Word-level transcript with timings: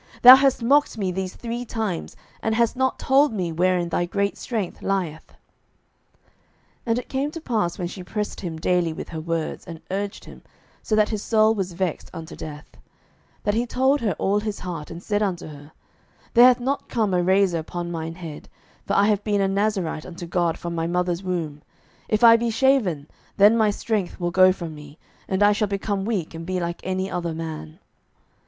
thou 0.23 0.35
hast 0.35 0.63
mocked 0.63 0.97
me 0.97 1.11
these 1.11 1.35
three 1.35 1.63
times, 1.63 2.15
and 2.41 2.55
hast 2.55 2.75
not 2.75 2.97
told 2.97 3.31
me 3.31 3.51
wherein 3.51 3.87
thy 3.89 4.03
great 4.03 4.35
strength 4.35 4.81
lieth. 4.81 5.27
07:016:016 6.87 6.87
And 6.87 6.97
it 6.97 7.07
came 7.09 7.29
to 7.29 7.39
pass, 7.39 7.77
when 7.77 7.87
she 7.87 8.03
pressed 8.03 8.41
him 8.41 8.57
daily 8.57 8.93
with 8.93 9.09
her 9.09 9.19
words, 9.21 9.63
and 9.67 9.79
urged 9.91 10.25
him, 10.25 10.41
so 10.81 10.95
that 10.95 11.09
his 11.09 11.21
soul 11.21 11.53
was 11.53 11.73
vexed 11.73 12.09
unto 12.15 12.35
death; 12.35 12.65
07:016:017 12.71 12.81
That 13.43 13.53
he 13.53 13.65
told 13.67 14.01
her 14.01 14.13
all 14.13 14.39
his 14.39 14.57
heart, 14.61 14.89
and 14.89 15.03
said 15.03 15.21
unto 15.21 15.45
her, 15.45 15.71
There 16.33 16.47
hath 16.47 16.59
not 16.59 16.89
come 16.89 17.13
a 17.13 17.21
razor 17.21 17.59
upon 17.59 17.91
mine 17.91 18.15
head; 18.15 18.49
for 18.87 18.95
I 18.95 19.05
have 19.05 19.23
been 19.23 19.39
a 19.39 19.47
Nazarite 19.47 20.07
unto 20.07 20.25
God 20.25 20.57
from 20.57 20.73
my 20.73 20.87
mother's 20.87 21.21
womb: 21.21 21.61
if 22.09 22.23
I 22.23 22.37
be 22.37 22.49
shaven, 22.49 23.07
then 23.37 23.55
my 23.55 23.69
strength 23.69 24.19
will 24.19 24.31
go 24.31 24.51
from 24.51 24.73
me, 24.73 24.97
and 25.27 25.43
I 25.43 25.51
shall 25.51 25.67
become 25.67 26.05
weak, 26.05 26.33
and 26.33 26.43
be 26.43 26.59
like 26.59 26.79
any 26.83 27.11
other 27.11 27.35
man. 27.35 27.77